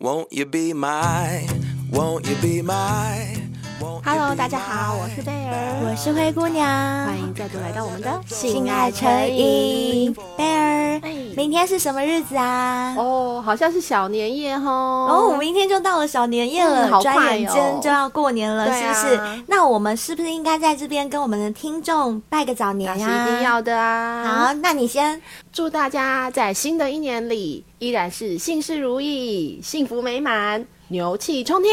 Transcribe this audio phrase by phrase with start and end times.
[0.00, 1.46] Won't you be my,
[1.90, 3.39] won't you be my,
[3.80, 6.68] Hello，大家好，我是贝儿，我是灰姑娘，
[7.06, 10.14] 欢迎再度来到我们的性爱成瘾。
[10.36, 12.94] 贝儿，哎，明天是什么日子啊？
[12.98, 14.70] 哦，好像是小年夜吼。
[14.70, 19.14] 哦，明天就到了小年夜了，转、嗯、眼间就要过年了，是不是？
[19.14, 23.24] 啊、那我们是不是应该在这边跟我们的听众拜个早年呀、啊？
[23.24, 24.24] 是一定要的啊！
[24.48, 25.18] 好，那你先
[25.54, 31.72] 祝大家在新的一年里依然是幸事如意、幸福美满、牛气冲天。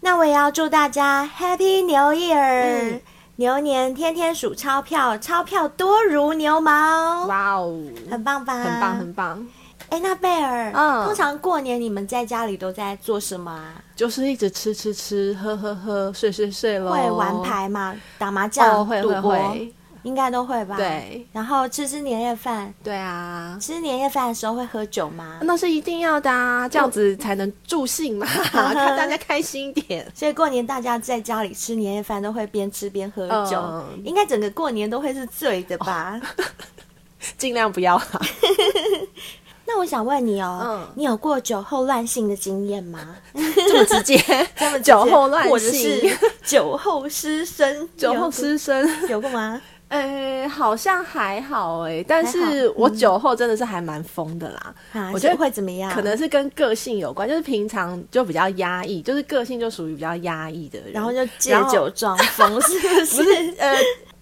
[0.00, 3.00] 那我也要祝大家 Happy New Year，、嗯、
[3.36, 7.26] 牛年天天数钞票，钞票多如牛毛。
[7.26, 7.76] 哇哦，
[8.10, 8.54] 很棒吧？
[8.54, 9.46] 很棒，很棒。
[9.88, 13.74] 哎、欸，那贝尔，嗯，通常过年你们在家里都在做什么啊？
[13.94, 16.92] 就是一直吃吃吃，喝喝喝，睡睡睡咯。
[16.92, 17.94] 会玩牌吗？
[18.18, 18.84] 打麻将、哦？
[18.84, 19.74] 会会会。
[20.06, 20.76] 应该都会吧。
[20.76, 22.72] 对，然后吃吃年夜饭。
[22.82, 25.40] 对啊，吃年夜饭的时候会喝酒吗？
[25.42, 30.06] 那是一定要的啊，这样子才能助兴嘛， 看大家开心一点。
[30.14, 36.20] 所以过年大家在家里吃年夜饭都会边吃边喝酒，嗯、应该整个过年都会是醉的吧？
[36.38, 36.44] 哦、
[37.36, 38.00] 尽量不要。
[39.68, 43.16] 那我想问你哦，嗯、你有过酒后乱性的经验吗？
[43.34, 44.16] 这么直接，
[44.56, 47.88] 这么酒后乱性，或者是酒后失身？
[47.96, 49.60] 酒后失身有过吗？
[49.88, 54.74] 呃、欸，好像还好哎、欸，但是我酒后真的是还蛮疯的啦。
[54.92, 55.92] 嗯、我觉得会怎么样？
[55.92, 63.16] 可能是跟个性有关，就是平常就比较压抑，就是个性就属于比较压抑的人，然后就借酒装疯，是不是？
[63.16, 63.76] 不是呃，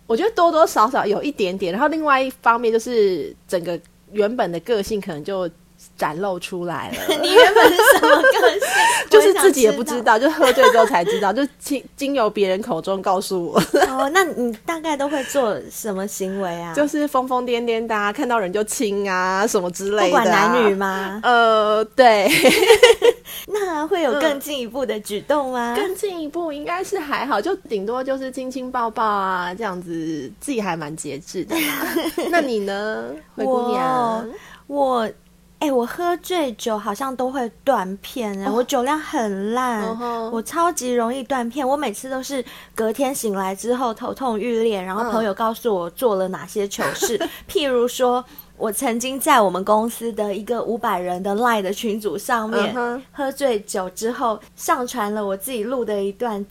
[0.07, 1.73] 我觉得多多少少有一点点。
[1.73, 3.81] 然后另外一方面就是整个
[4.13, 5.49] 原本的个性可能就。
[5.97, 6.97] 展露出来了。
[7.23, 8.61] 你原本是什么个性？
[9.11, 13.61] 就是自己也不知道，就喝醉之后才知道，就经经由别人口中告诉我。
[13.89, 16.75] 哦，那你大概都会做什么行为啊？
[16.75, 20.07] 就是疯疯癫癫的，看到人就亲啊，什么之类的、啊。
[20.07, 21.21] 不管男女吗？
[21.23, 22.29] 呃，对。
[23.47, 25.75] 那会有更进一步的举动吗？
[25.75, 31.55] 嗯、更进一步应该是还好，就顶多就是亲亲抱抱啊，这样子，自己还蛮节制的。
[32.31, 33.05] 那你呢，
[33.37, 34.27] 灰姑娘？
[34.27, 34.35] 我。
[34.67, 35.11] 我
[35.65, 38.57] 哎、欸，我喝醉酒好像都会断片哎、欸，oh.
[38.57, 40.29] 我酒量很烂，uh-huh.
[40.29, 41.67] 我超级容易断片。
[41.67, 42.45] 我每次都是
[42.75, 47.19] 隔天醒来之后头痛欲裂，然后朋友告诉我做了哪些糗事，
[47.51, 48.23] 譬如说
[48.59, 53.01] 我曾经在我们公司的一个五百人的 Line 的群组上面，uh-huh.
[53.11, 56.45] 喝醉酒之后上传了我自己录的一段。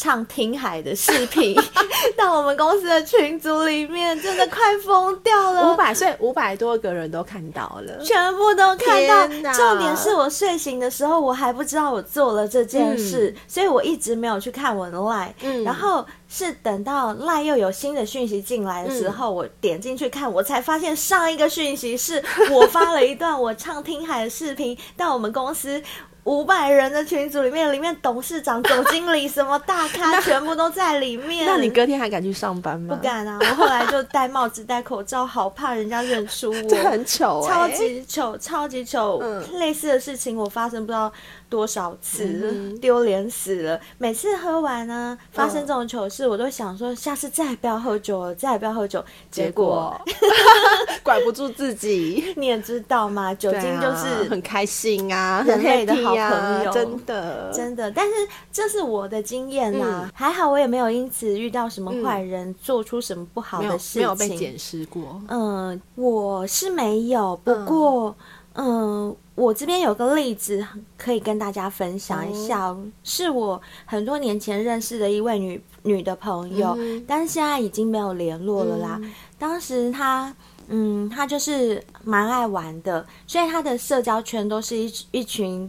[0.00, 1.54] 唱听海的视频
[2.16, 5.70] 到我们公司的群组里面，真的快疯掉了。
[5.70, 9.52] 五百岁，五百多个人都看到了，全部都看到。
[9.52, 15.64] 重点是我睡醒的时候，我还不知道我做了这件事，嗯、所以我一直没有去看我的 LINE、嗯。
[15.64, 25.82] 然后是等到 LINE 又有新的讯息进来的时候，嗯、我点进去看，我才发现上一个讯息是我发了一段我唱听海的视频到我们公司。
[26.24, 31.46] 五百人的群组里面，里面董事长、总经理什么大咖全部都在里面。
[31.48, 32.94] 那你隔天还敢去上班吗？
[32.94, 33.38] 不敢啊！
[33.40, 36.76] 我后来就戴帽子、戴口罩，好怕人家认出我。
[36.90, 39.18] 很丑、欸，超级丑，超级丑。
[39.22, 41.10] 嗯，类似的事情我发生不知道
[41.50, 43.78] 多少次，丢、嗯、脸死了。
[43.98, 49.04] 每次喝完呢，发生这种糗事，我都想说下次再也不要喝酒了，再也不要喝酒。
[49.30, 50.00] 结果，
[51.02, 52.32] 管不住自己。
[52.38, 55.90] 你也知道嘛，酒精就是、啊、很开心啊，人类的。
[56.00, 58.12] 好朋友，真的真的，但是
[58.52, 65.20] 这是我的经验呐、啊嗯，还好我也没有因此遇到什么坏人，做出什么不好的事情，没有，被检视过。
[65.28, 68.14] 嗯，我是没有，不过
[68.54, 70.66] 嗯，嗯，我这边有个例子
[70.98, 78.98] 可以跟大家分享一下，嗯、是我很多年前认识的一位女女的朋友，嗯、但是现在已经没有联络了啦。
[79.02, 80.34] 嗯、当时她。
[80.72, 85.68] 嗯，她就是蛮爱玩的，所以她的社交圈都是一一群。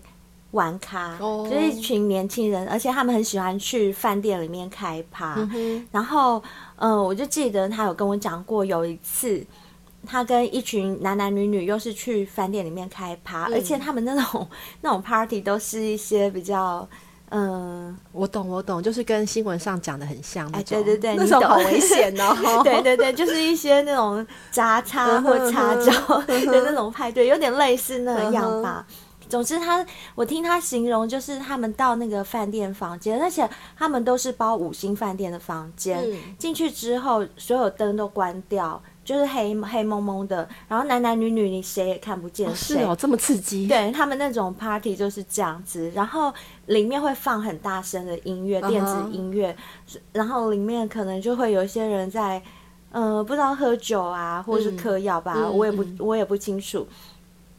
[0.51, 1.49] 玩咖，oh.
[1.49, 5.37] 就是一群年轻人，而且他们很喜欢去饭店里面开趴。
[5.37, 5.85] Mm-hmm.
[5.91, 6.43] 然后，
[6.75, 9.41] 嗯、呃，我就记得她有跟我讲过，有一次
[10.05, 14.47] 他跟一群男男女女又是去饭店里面开趴，嗯，而且他们那种
[14.81, 16.87] 那种 party 都是一些比较，
[17.29, 25.93] 嗯、呃，我懂我懂，就是跟新闻上讲的很像那种，哎，对对对，那种好危险哦， 对对对，就是一些那种扎叉或擦胶
[26.23, 28.85] 的那种派对，有点类似那样吧。
[29.29, 36.05] 总之他，他我听他形容，就是他们到那个饭店房间，而且他们都是包五星饭店的房间。
[36.37, 42.77] 进、嗯、去之后，所有灯都关掉，就是黑黑蒙蒙的，然后男男女女你谁也看不见谁。
[42.77, 43.67] 是哦，这么刺激。
[43.67, 46.33] 对，他们那种 party 就是这样子，然后
[46.67, 49.53] 里面会放很大声的音乐，电子音乐
[49.89, 49.99] ，uh-huh.
[50.13, 52.41] 然后里面可能就会有一些人在，
[52.91, 56.87] 嗯、呃，不知道喝酒啊，或者是嗑药吧，嗯、我也不、嗯、我也不清楚。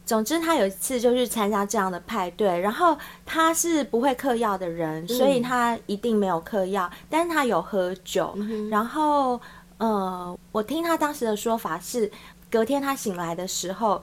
[0.05, 8.35] 总之，他有一次就去参加这样的派对，然后他是不会嗑药的人，所以他一定没有嗑药，但是他有喝酒。
[8.69, 9.39] 然后，
[9.83, 12.09] 呃，我听他当时的说法是，
[12.49, 14.01] 隔天他醒来的时候，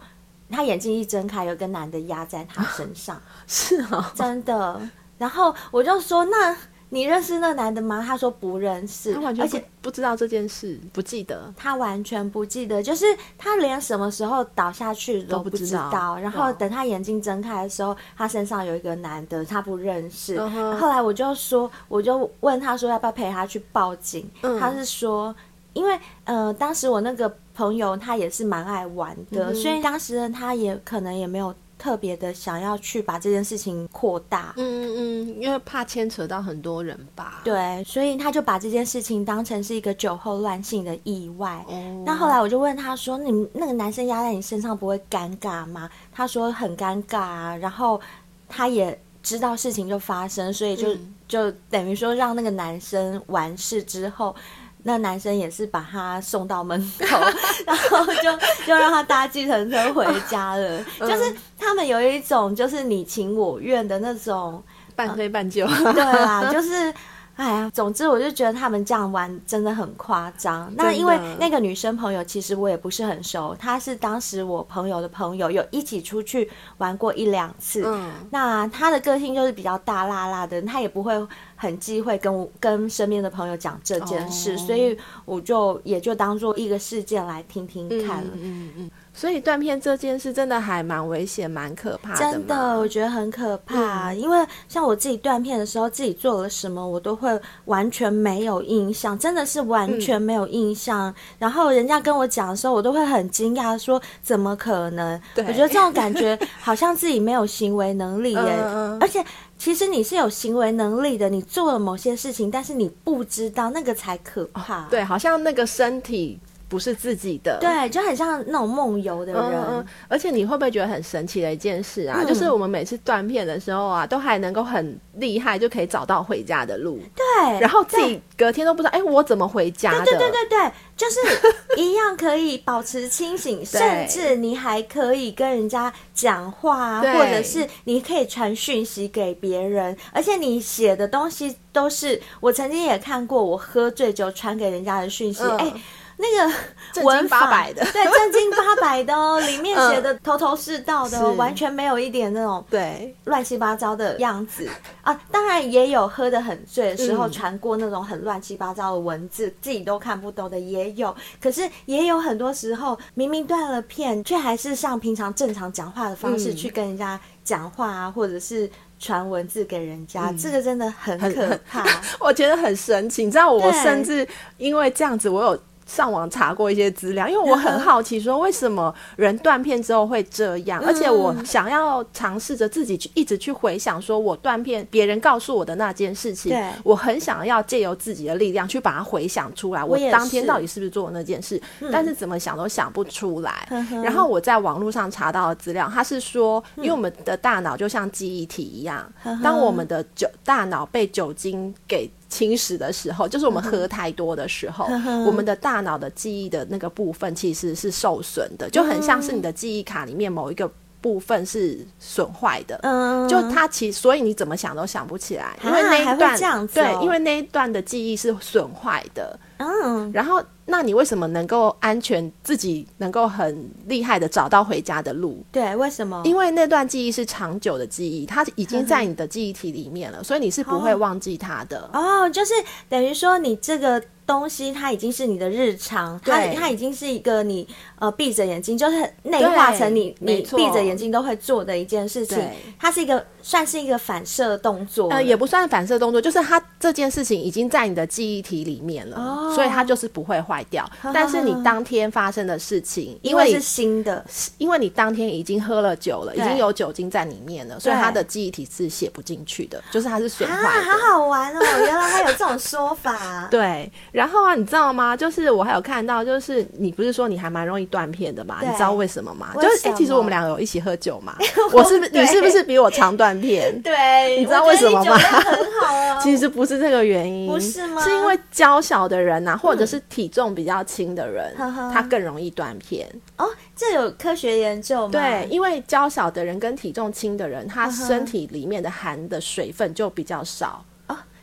[0.51, 3.19] 他眼睛一睁开，有个男的压在他身上，
[3.49, 4.81] 是啊，真的。
[5.17, 6.55] 然后我就说那。
[6.93, 8.03] 你认识那男的吗？
[8.05, 11.55] 他说不认识，他完全不，而且不知道这件事，不记得。
[11.57, 13.05] 他完全不记得，就是
[13.39, 15.89] 他连什么时候倒下去都不知道。
[15.89, 20.37] 知道然后等他眼睛睁开的时候，他身上有一个男的，他不认识。
[20.37, 24.29] 嗯、后来我就说，我就问他说要不要陪他去报警。
[24.43, 25.33] 嗯、他是说，
[25.73, 31.55] 因为呃，当时我那个朋友他也是蛮爱玩的，嗯、所以当时呢，他也可能也没有。
[31.83, 37.41] 特别的想要去把这件事情扩大，嗯嗯嗯，因为怕牵扯到很多人吧。
[37.43, 41.65] 对，所以他就把这件事情当成是一个酒后乱性的意外。
[41.67, 47.57] 哦，那后来我就问他说：“你那个男生压在你身上不会尴尬吗？”他说很尴尬啊。
[47.57, 47.99] 然后
[48.47, 54.37] 他也知道事情就发生，所以就、嗯、就等于说让那个男生完事之后。
[54.85, 57.07] 那男生也是把他送到门口，
[57.67, 60.85] 然后就就让他搭计程车回家了。
[61.01, 64.63] 就是他们有一种就是你情我愿的那种
[64.97, 66.93] 半推半就，对啦，就是。
[67.41, 70.71] 哎呀，总之我就觉得他们这样玩真的很夸张。
[70.77, 77.83] 那因为那个女生朋友其实我也不是很熟，她是当时我朋友的朋友，有一起出去玩过一两次。
[77.87, 81.15] 嗯，那她的个性就是比较大辣辣的，她也不会
[81.57, 84.95] 很忌讳跟跟身边的朋友讲这件事，哦、所以
[85.25, 88.31] 我就也就当做一个事件来听听看了。
[88.35, 88.91] 嗯嗯嗯。
[89.21, 92.17] 所以断片这件事真的还蛮危险、蛮可怕的。
[92.17, 94.09] 真的，我觉得很可怕。
[94.09, 101.11] 嗯、因为像我自己断片的时候，自己做了什么，我都会完全没有印象，真的是完全没有印象。
[101.11, 105.21] 嗯、然后人家跟我讲的时候，我都会很惊讶，说怎么可能？
[105.35, 108.41] 对我觉得这种感觉好像自己没有行为能力耶。
[108.41, 109.23] 嗯、而且
[109.59, 114.85] 其实你是有行为能力的，你做了某些事情，但是你不知道，那个才可怕。
[114.85, 116.41] 哦、对，好像那个身体。
[116.71, 119.87] 不是自己的，对，就很像那种梦游的人。
[120.09, 122.21] 而且你会不会觉得很神奇的一件事啊？
[122.23, 127.01] 嗯、就是我们每次断片的时候啊，都还能够很厉害，就可以找到回家的路。
[127.17, 130.05] 对，然后自己隔天都不知道，哎、欸，我怎么回家的？
[130.05, 131.19] 对对对对对，就是
[131.77, 145.71] 一样可以保持清醒，甚至你还可以跟人家讲话，对或者是你可以传讯息给别人，而且你写的东西都是我曾经也看过，我喝醉酒传给人家的讯息，哎、嗯。
[145.71, 145.75] 欸
[146.21, 154.69] 那个文法的，对，正经八百的哦，里面写的 头头是道的，哦，完全没有一点那种对乱七八糟的样子
[155.01, 155.19] 啊。
[155.31, 161.15] 当然也有喝得很醉的时候传过那种很乱七八糟的文字，自己都看不懂的也有。
[161.41, 171.83] 可是也有很多时候，明明断了片，却还是像平常正常讲话的方式去跟人家讲话啊，或者是传文字给人家，这个真的很可怕。
[172.21, 174.29] 我觉得很神奇，你知道，我甚至
[174.59, 175.63] 因为这样子，我有。
[175.91, 191.61] 上网查过一些资料，因为我很好奇，说为什么人断片之后会这样，而且我想要尝试着自己去一直去回想，说我断片别人告诉我的那件事情，我很想要借由自己的力量去把它回想出来，我当天到底是不是做了那件事，
[191.91, 193.67] 但是怎么想都想不出来。
[194.05, 199.13] 然后我在网络上查到的资料，它是说，因为我们的大脑就像记忆体一样，
[199.43, 212.79] 当我们的酒大脑被酒精给侵蚀的时候，就是我们喝太多的时候，嗯、我们的大脑的记忆的那个部分其实是受损的，就很像是你的记忆卡里面某一个部分是损坏的。
[212.83, 219.39] 嗯，就它其实，所以你怎么想都想不起来，因为那一段、啊哦、对，因为那一段的记忆是损坏的。
[219.59, 220.43] 嗯，然后。
[220.73, 225.45] 那你为什么能够安全，自己能够很厉害的找到回家的路？
[225.51, 226.23] 对，为什么？
[226.25, 231.91] 因为那段记忆是长久的记忆，它已经在你的记忆体里面了，所以你是不会忘记它的。
[231.93, 232.55] 哦，就是
[232.89, 234.01] 等于说你这个
[234.31, 237.67] 东西它已经是你的日常，它它已经是一个你
[237.99, 242.39] 呃闭着眼睛就是内化成你你闭着眼睛都会做的一件事情，
[242.79, 250.61] 它是一个算是一个反射动作，呃，也不算反射动作，就是它这件事情已经在你的记忆体里面了，哦、所以它就是不会坏。
[250.71, 254.25] 掉，但是你当天发生的事情，因为是新的，
[254.59, 260.85] 因为你当天已经喝了酒了，已经有酒精在里面了，所以它的记忆体是写不进去的，就是它是损坏的。
[260.85, 263.49] 好好玩哦，原来还有这种说法。
[263.51, 265.17] 对，然后啊，你知道吗？
[265.17, 268.59] 就是我还有看到，就是你不是说你还蛮容易断片的嘛？
[268.61, 269.53] 你知道为什么吗？
[269.55, 271.35] 么就是哎、欸，其实我们两个有一起喝酒嘛。
[271.73, 273.81] 我是不是你是不是比我常断片？
[273.81, 275.17] 对，你知道为什么吗？
[275.17, 276.21] 很好啊。
[276.21, 278.03] 其实不是这个原因，不是吗？
[278.03, 283.09] 是因为娇小的人呐、啊，或者是体重比较轻的人，嗯、他更容易断片。
[283.39, 285.13] 哦，这有科学研究吗？
[285.13, 290.85] 对，因为娇小的人跟体重轻的人，他身体里面的含的水分就比较少。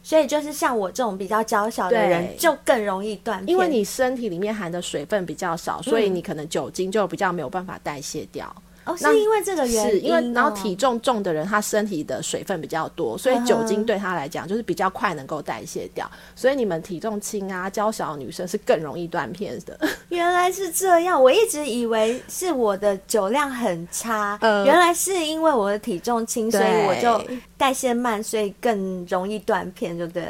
[0.08, 8.56] 所以就是像我这种比较娇小的人，就更容易断片，因为你身体里面含的水分比较少，所以你可能酒精就比较没有办法代谢掉。
[8.88, 16.10] 哦，是因为这个原因、哦，是因为然后体重重的人，他身体的水分比较多，所以酒精对他来讲就是比较快能够代谢掉。
[16.36, 19.78] 所以你们体重轻啊、娇小的女生是更容易断片的。
[20.10, 27.22] 原来是这样，我一直以为是我的酒量很差，呃、原来是因为我的体重轻，所以我就
[27.58, 30.24] 代谢慢，所以更容易断片，对不对？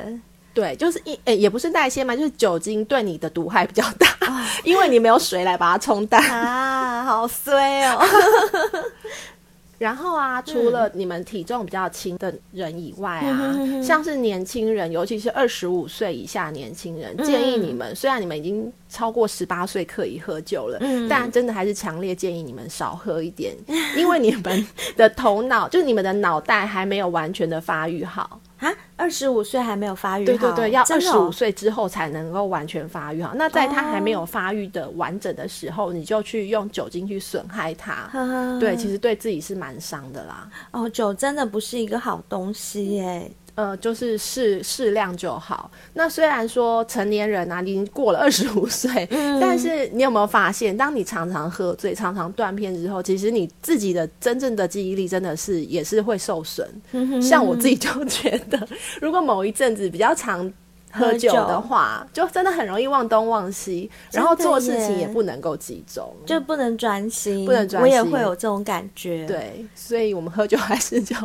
[0.58, 8.04] 对，就是一诶、欸，也不是代谢嘛，就是酒精对你的毒害比较大，哦、因为你没有水来把它冲淡啊，好衰哦。
[9.78, 28.37] 然后啊，除了你们体重比较轻的人以外啊，嗯、像是年轻人，尤其是二十五岁以下年轻人，嗯、建议你们，虽然你们已经超过十八岁可以喝酒了，嗯、但真的还是强烈建议你们少喝一点， 嗯、因为你们的头脑，就是你们的脑袋还没有完全的发育好。
[28.58, 33.34] 啊，二十五岁还没有发育好，对对对，要二十五岁之后才能够完全发育好。
[33.36, 40.50] 那在他还没有发育的完整的时候，哦、你就去用酒精去损害他，呵呵对，其实对自己是蛮伤的啦。
[40.72, 43.32] 哦，酒真的不是一个好东西耶。
[43.58, 45.72] 呃，就是适适量就好。
[45.94, 56.70] 那虽然说成年人啊，已经过了二十五岁，嗯、但是你有没有发现，当你常常喝醉、常常断片之后，其实你自己的真正的记忆力真的是也是会受损。
[56.92, 58.68] 嗯、像我自己就觉得，
[59.02, 60.54] 如果某一阵子比较常
[60.92, 67.82] 喝酒的话，就真的很容易忘东忘西，然后做事情也不能够集中，就不能专心，不能专心。
[67.82, 69.26] 我也会有这种感觉。
[69.26, 71.16] 对，所以我们喝酒还是就。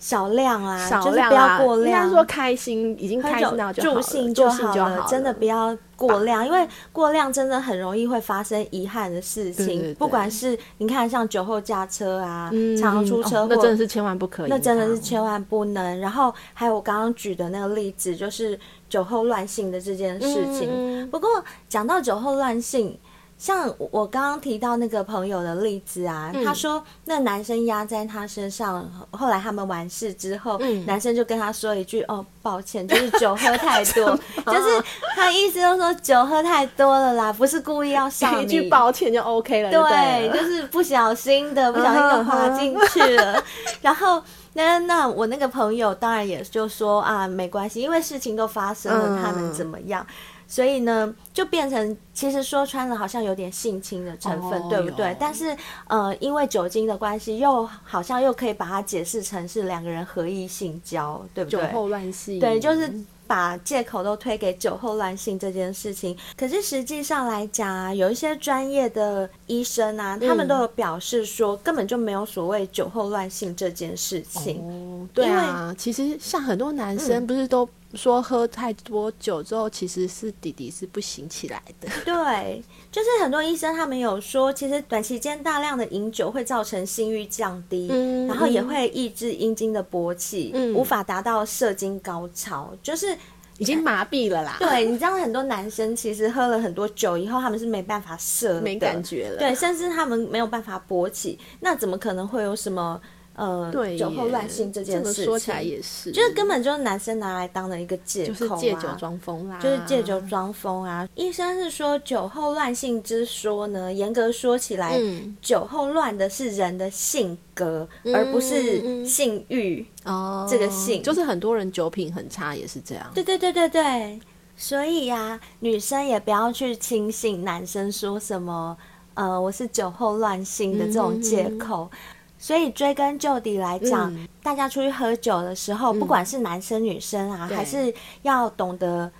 [0.00, 2.04] 少量啊，少量啊，不要过量。
[2.04, 5.06] 应该说开心，已经开心到就好了，助兴就好了。
[5.08, 9.94] 真的不要过量，因为过量真的很容易会发生遗憾的事情。
[9.96, 14.50] 不管是你看，像酒后驾车啊，常常出车祸，那真的是千万不可以。
[14.50, 16.00] 那真的是千万不能。
[16.00, 21.06] 然后还有我刚刚举的那个例子，就是酒后乱性的这件事情。
[21.10, 21.28] 不过
[21.68, 22.98] 讲到酒后乱性。
[23.40, 34.14] 像我刚刚提到那个朋友的例子啊，嗯、他说那男生压在他身上，后来他们完事之后，嗯、男生就跟他说一句：“哦，抱歉，就是酒喝太多。
[34.44, 34.84] ”就是
[35.16, 38.42] 他意思就是说酒喝太多了啦，不是故意要上你。
[38.42, 39.70] 一句抱歉就 OK 了。
[39.70, 43.42] 对，对就是不小心的， 不小心就滑进去了。
[43.80, 50.06] 然后那那我那个朋友当然也就说啊，没关系，因为事情都发生了，嗯、他能怎么样？
[50.50, 55.16] 所以呢，就变成其实说穿了，好像有点性侵的成分，哦、对不对？
[55.20, 61.60] 但是呃，因为酒精的关系，又好像又可以把它解释成是两个人合意性交，对不对？
[61.60, 62.92] 酒后乱性，对，就是
[63.28, 66.18] 把借口都推给酒后乱性这件事情。
[66.36, 74.60] 可是实际上来讲啊，有一些专业的医生啊，他们都有表示说，根本就没有所谓酒后乱性这件事情。
[74.68, 77.68] 哦、对啊，为其实像很多男生不是都、嗯。
[77.94, 81.88] 说喝太多酒之后，其实是弟弟是不行起来的。
[82.04, 93.16] 对，就是很多医生他们有说，其实短期间大量的饮酒会造成性欲降低，嗯、然后也会抑制阴茎的勃起，嗯、无法达到射精高潮，就是
[93.58, 94.56] 已经麻痹了啦。
[94.60, 103.00] 对，你知道很多男生其实喝了很多酒以后，他们是没办法射，没感觉了，对，甚至他们没有办法勃起，那怎么可能会有什么？
[103.40, 111.08] 呃，对，酒后乱性这件事情，说起来也是，就是根本就是男生拿来当了一个借口，就是借酒装疯啦，就是借酒装疯啊。
[111.14, 120.46] 医生是说，酒后乱性之说呢，严格说起来，嗯、酒后乱的是人的性格，嗯、而不是性欲哦。
[120.46, 123.10] 这个性就是很多人酒品很差，也是这样。
[123.14, 124.20] 对对对对对，
[124.54, 128.76] 所以呀、啊，女生也不要去轻信男生说什么，
[129.14, 131.88] 呃，我是酒后乱性的这种借口。
[131.90, 131.98] 嗯
[132.40, 139.12] 所以追根究底来讲，嗯、大家出去喝酒的时候，嗯、不管是男生女生啊，对还是要懂得。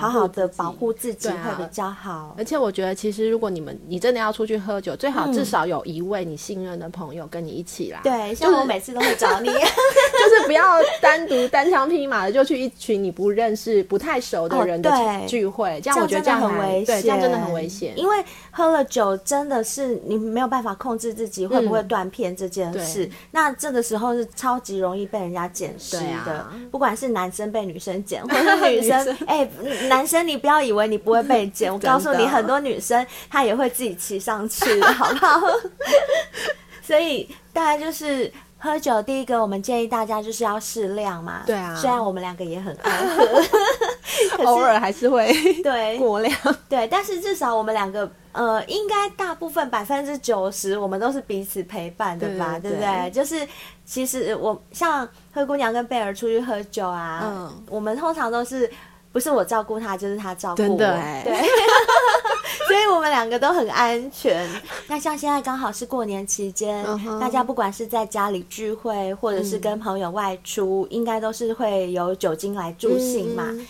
[0.00, 8.00] 好好的保护自己会比较好，啊，而且我觉得其实如果你们你真的要出去喝酒，最好至少有一位你信任的朋友跟你一起啦。
[8.02, 14.90] 对，像我每次都会找你， 就是不要单独单枪匹马的就去一群你不认识、不太熟的人的
[15.26, 17.92] 聚会，这样我觉得这样很危险，对，这样真的很危险。
[17.96, 18.16] 因为
[18.50, 25.96] 喝了酒真的是你没有办法控制自己会不会断片这件事，那这个时候是超级容易被人家捡尸
[26.26, 29.48] 的，不管是男生被女生捡，或者 是女生哎。
[29.88, 35.40] 男生你不要以为你不会被剪， 我告诉你，很多女生她也会自己骑上去，好不好？
[36.82, 38.32] 所以大概就是。
[38.56, 41.42] 喝酒，第一个我们建议大家就是要适量嘛。
[41.44, 45.30] 对啊，虽然我们两个也很爱喝，偶尔还是会
[45.62, 46.34] 对过量。
[46.66, 52.58] 对，但是至少我们两个，呃，应该大部分百分之九十，我们都是彼此陪伴的吧？
[52.58, 53.10] 对，不对？
[53.10, 53.46] 就是
[53.84, 58.70] 其实我像灰姑娘跟贝儿出去喝酒啊，嗯，我们通常都是
[59.14, 60.68] 不是我照顾他，就是他照顾我。
[60.68, 61.32] 真的欸，对。
[62.66, 64.48] 所以我们两个都很安全。
[64.88, 67.20] 那像现在刚好是过年期间，uh huh.
[67.20, 73.44] 大家不管是在家里聚会，或者是跟朋友外出，嗯、应该都是会有酒精来助兴嘛。
[73.50, 73.66] 嗯、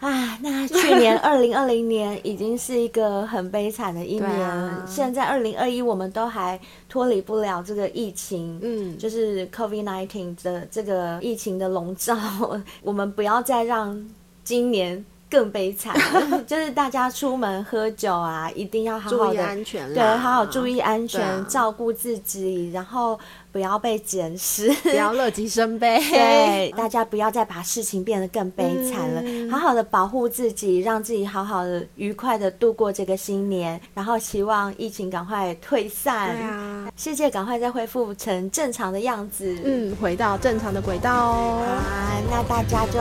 [0.00, 6.58] 啊，那去年 二零二零年已经是一个很悲惨的一年，啊、现在二零二一我们都还
[6.88, 12.14] 脱离不了这个疫情，嗯，就是 COVID nineteen 的这个疫情的笼罩。
[12.82, 14.04] 我们不要再让
[14.44, 15.04] 今年。
[15.32, 15.96] 更悲惨，
[16.46, 23.18] 就是大家出门喝酒啊，一定要好好的注意安全，对，好好注意安全，啊、照顾自己，然后
[23.50, 25.98] 不要被捡尸，不要乐极生悲。
[26.12, 41.62] 对，大家不要再把事情变得更悲惨了，嗯、好好的保护自己，让自己好好的愉快的度过这个新年，然后希望疫情赶快退散，对啊，世界赶快再恢复成正常的样子，嗯，回到正常的轨道哦。
[41.66, 43.00] 啊，那大家就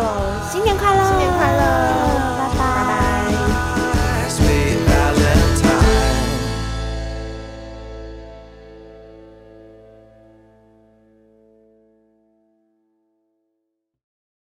[0.49, 3.10] 新年快乐，新年快乐。